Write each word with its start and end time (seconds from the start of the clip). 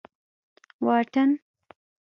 واټن 0.89 1.29